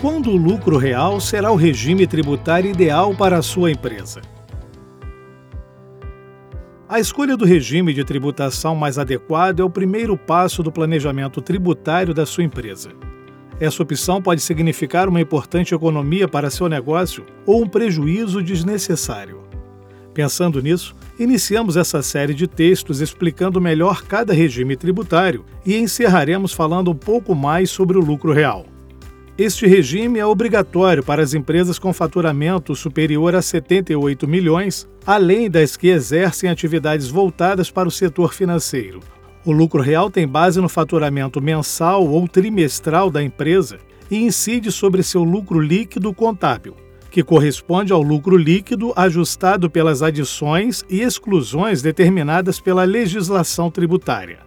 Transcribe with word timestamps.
Quando 0.00 0.30
o 0.30 0.36
lucro 0.36 0.76
real 0.76 1.20
será 1.20 1.50
o 1.50 1.56
regime 1.56 2.06
tributário 2.06 2.70
ideal 2.70 3.12
para 3.16 3.36
a 3.36 3.42
sua 3.42 3.72
empresa? 3.72 4.20
A 6.88 7.00
escolha 7.00 7.36
do 7.36 7.44
regime 7.44 7.92
de 7.92 8.04
tributação 8.04 8.76
mais 8.76 8.96
adequado 8.96 9.58
é 9.58 9.64
o 9.64 9.68
primeiro 9.68 10.16
passo 10.16 10.62
do 10.62 10.70
planejamento 10.70 11.42
tributário 11.42 12.14
da 12.14 12.24
sua 12.24 12.44
empresa. 12.44 12.90
Essa 13.58 13.82
opção 13.82 14.22
pode 14.22 14.40
significar 14.40 15.08
uma 15.08 15.20
importante 15.20 15.74
economia 15.74 16.28
para 16.28 16.48
seu 16.48 16.68
negócio 16.68 17.26
ou 17.44 17.64
um 17.64 17.68
prejuízo 17.68 18.40
desnecessário. 18.40 19.42
Pensando 20.14 20.62
nisso, 20.62 20.94
iniciamos 21.18 21.76
essa 21.76 22.02
série 22.02 22.34
de 22.34 22.46
textos 22.46 23.00
explicando 23.00 23.60
melhor 23.60 24.04
cada 24.04 24.32
regime 24.32 24.76
tributário 24.76 25.44
e 25.66 25.76
encerraremos 25.76 26.52
falando 26.52 26.92
um 26.92 26.96
pouco 26.96 27.34
mais 27.34 27.68
sobre 27.68 27.98
o 27.98 28.00
lucro 28.00 28.32
real. 28.32 28.77
Este 29.38 29.68
regime 29.68 30.18
é 30.18 30.26
obrigatório 30.26 31.00
para 31.00 31.22
as 31.22 31.32
empresas 31.32 31.78
com 31.78 31.92
faturamento 31.92 32.74
superior 32.74 33.36
a 33.36 33.40
78 33.40 34.26
milhões, 34.26 34.88
além 35.06 35.48
das 35.48 35.76
que 35.76 35.86
exercem 35.86 36.50
atividades 36.50 37.06
voltadas 37.06 37.70
para 37.70 37.86
o 37.86 37.90
setor 37.90 38.34
financeiro. 38.34 38.98
O 39.44 39.52
lucro 39.52 39.80
real 39.80 40.10
tem 40.10 40.26
base 40.26 40.60
no 40.60 40.68
faturamento 40.68 41.40
mensal 41.40 42.04
ou 42.04 42.26
trimestral 42.26 43.12
da 43.12 43.22
empresa 43.22 43.78
e 44.10 44.16
incide 44.16 44.72
sobre 44.72 45.04
seu 45.04 45.22
lucro 45.22 45.60
líquido 45.60 46.12
contábil, 46.12 46.74
que 47.08 47.22
corresponde 47.22 47.92
ao 47.92 48.02
lucro 48.02 48.36
líquido 48.36 48.92
ajustado 48.96 49.70
pelas 49.70 50.02
adições 50.02 50.84
e 50.90 51.00
exclusões 51.00 51.80
determinadas 51.80 52.58
pela 52.58 52.82
legislação 52.82 53.70
tributária. 53.70 54.40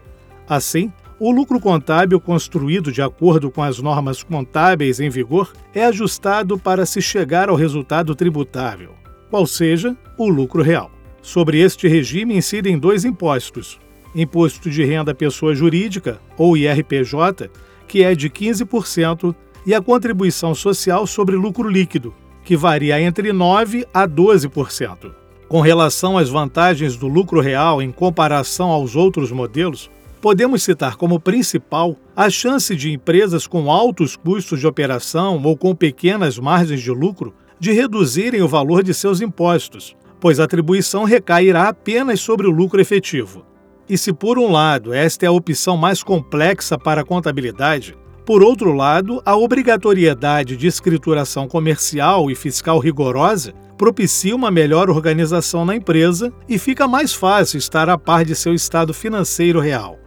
Assim, 0.50 0.92
o 1.24 1.30
lucro 1.30 1.60
contábil 1.60 2.20
construído 2.20 2.92
de 2.92 3.00
acordo 3.00 3.52
com 3.52 3.62
as 3.62 3.78
normas 3.78 4.24
contábeis 4.24 5.00
em 5.00 5.08
vigor 5.08 5.54
é 5.72 5.86
ajustado 5.86 6.58
para 6.58 6.84
se 6.84 7.00
chegar 7.00 7.48
ao 7.48 7.56
resultado 7.56 8.16
tributável, 8.16 8.96
qual 9.30 9.46
seja 9.46 9.96
o 10.18 10.28
lucro 10.28 10.64
real. 10.64 10.90
Sobre 11.22 11.60
este 11.60 11.88
regime 11.88 12.36
incidem 12.36 12.76
dois 12.76 13.06
impostos: 13.06 13.80
Imposto 14.16 14.68
de 14.68 14.84
Renda 14.84 15.14
Pessoa 15.14 15.54
Jurídica, 15.54 16.20
ou 16.36 16.58
IRPJ, 16.58 17.52
que 17.88 18.04
é 18.04 18.16
de 18.16 18.28
15%, 18.28 19.36
e 19.64 19.76
a 19.76 19.82
Contribuição 19.82 20.56
Social 20.56 21.06
sobre 21.06 21.36
Lucro 21.36 21.70
Líquido, 21.70 22.16
que 22.44 22.58
varia 22.58 23.00
entre 23.00 23.32
9% 23.32 23.86
a 23.94 24.08
12%. 24.08 25.12
Com 25.48 25.62
relação 25.62 26.18
às 26.18 26.30
vantagens 26.30 26.98
do 26.98 27.08
lucro 27.08 27.40
real 27.42 27.80
em 27.80 27.92
comparação 27.92 28.70
aos 28.70 28.96
outros 28.96 29.32
modelos, 29.32 29.88
Podemos 30.22 30.62
citar 30.62 30.98
como 30.98 31.20
principal 31.20 31.98
a 32.16 32.30
chance 32.30 32.76
de 32.76 32.92
empresas 32.92 33.48
com 33.48 33.72
altos 33.72 34.16
custos 34.16 34.60
de 34.60 34.68
operação 34.68 35.42
ou 35.44 35.58
com 35.58 35.76
pequenas 35.76 36.38
margens 36.38 36.80
de 36.80 36.92
lucro 36.92 37.34
de 37.60 37.72
reduzirem 37.72 38.44
o 38.44 38.48
valor 38.48 38.84
de 38.84 38.94
seus 38.94 39.20
impostos, 39.20 39.96
pois 40.20 40.40
a 40.40 40.44
atribuição 40.44 41.06
recairá 41.06 41.70
apenas 41.70 42.20
sobre 42.20 42.46
o 42.46 42.52
lucro 42.52 42.80
efetivo. 42.80 43.44
E 43.90 43.98
se, 43.98 44.14
por 44.14 44.38
um 44.38 44.52
lado, 44.52 44.94
esta 44.94 45.26
é 45.26 45.28
a 45.28 45.32
opção 45.32 45.76
mais 45.76 46.04
complexa 46.04 46.78
para 46.78 47.02
a 47.02 47.06
contabilidade, 47.06 47.98
por 48.24 48.44
outro 48.44 48.72
lado, 48.72 49.22
a 49.26 49.36
obrigatoriedade 49.36 50.56
de 50.56 50.68
escrituração 50.68 51.48
comercial 51.48 52.30
e 52.30 52.36
fiscal 52.36 52.78
rigorosa 52.78 53.54
propicia 53.76 54.36
uma 54.36 54.52
melhor 54.52 54.92
organização 54.92 55.66
na 55.66 55.76
empresa 55.76 56.32
e 56.48 56.60
fica 56.60 56.88
mais 56.88 57.12
fácil 57.12 57.58
estar 57.58 57.90
a 57.90 57.98
par 57.98 58.24
de 58.24 58.36
seu 58.36 58.54
estado 58.54 58.94
financeiro 58.94 59.60
real. 59.60 59.98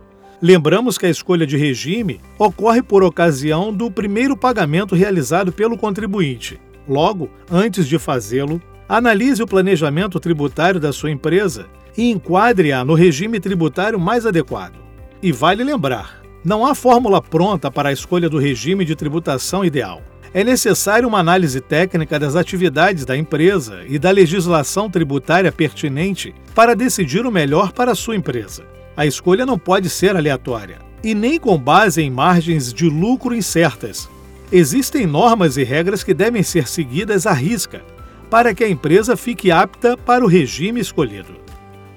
Lembramos 0.45 0.99
que 0.99 1.07
a 1.07 1.09
escolha 1.09 1.47
de 1.47 1.57
regime 1.57 2.21
ocorre 2.39 2.83
por 2.83 3.03
ocasião 3.03 3.73
do 3.73 3.91
primeiro 3.91 4.37
pagamento 4.37 4.95
realizado 4.95 5.51
pelo 5.51 5.79
contribuinte. 5.79 6.61
Logo, 6.87 7.31
antes 7.51 7.89
de 7.89 7.99
fazê-lo, 7.99 8.61
analise 8.87 9.43
o 9.43 9.47
planejamento 9.47 10.21
tributário 10.21 10.79
da 10.79 10.93
sua 10.93 11.11
empresa 11.11 11.65
e 11.97 12.11
enquadre-a 12.11 12.85
no 12.85 12.93
regime 12.93 13.41
tributário 13.41 13.99
mais 13.99 14.27
adequado. 14.27 14.75
E 15.23 15.33
vale 15.33 15.65
lembrar: 15.65 16.21
não 16.45 16.67
há 16.67 16.75
fórmula 16.75 17.23
pronta 17.23 17.71
para 17.71 17.89
a 17.89 17.93
escolha 17.93 18.29
do 18.29 18.37
regime 18.37 18.85
de 18.85 18.95
tributação 18.95 19.65
ideal. 19.65 20.03
É 20.35 20.45
necessária 20.45 21.09
uma 21.09 21.21
análise 21.21 21.59
técnica 21.59 22.19
das 22.19 22.37
atividades 22.37 23.07
da 23.07 23.17
empresa 23.17 23.81
e 23.89 23.99
da 23.99 24.11
legislação 24.11 24.91
tributária 24.91 25.51
pertinente 25.51 26.35
para 26.55 26.77
decidir 26.77 27.25
o 27.25 27.33
melhor 27.33 27.73
para 27.73 27.93
a 27.93 27.95
sua 27.95 28.15
empresa. 28.15 28.75
A 28.97 29.05
escolha 29.05 29.45
não 29.45 29.59
pode 29.59 29.89
ser 29.89 30.17
aleatória 30.17 30.79
e 31.03 31.15
nem 31.15 31.39
com 31.39 31.59
base 31.59 32.01
em 32.01 32.11
margens 32.11 32.73
de 32.73 32.89
lucro 32.89 33.35
incertas. 33.35 34.09
Existem 34.53 35.07
normas 35.07 35.57
e 35.57 35.65
regras 35.65 36.05
que 36.05 36.15
devem 36.15 36.43
ser 36.43 36.69
seguidas 36.69 37.27
à 37.27 37.33
risca 37.33 37.83
para 38.31 38.55
que 38.55 38.65
a 38.65 38.69
empresa 38.69 39.17
fique 39.17 39.51
apta 39.51 39.97
para 39.97 40.25
o 40.25 40.29
regime 40.29 40.81
escolhido. 40.81 41.35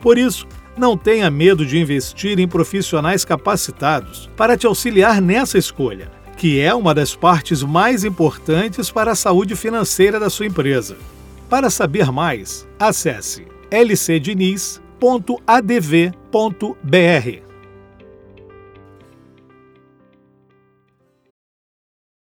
Por 0.01 0.17
isso, 0.17 0.47
não 0.77 0.97
tenha 0.97 1.31
medo 1.31 1.65
de 1.65 1.79
investir 1.79 2.39
em 2.39 2.47
profissionais 2.47 3.25
capacitados 3.25 4.29
para 4.35 4.57
te 4.57 4.67
auxiliar 4.67 5.21
nessa 5.21 5.57
escolha, 5.57 6.11
que 6.35 6.59
é 6.59 6.73
uma 6.73 6.93
das 6.93 7.15
partes 7.15 7.63
mais 7.63 8.03
importantes 8.03 8.91
para 8.91 9.11
a 9.11 9.15
saúde 9.15 9.55
financeira 9.55 10.19
da 10.19 10.29
sua 10.29 10.45
empresa. 10.45 10.97
Para 11.49 11.69
saber 11.69 12.11
mais, 12.11 12.67
acesse 12.79 13.47
lcdiniz.com 13.71 14.86
www.adv.br. 15.01 16.17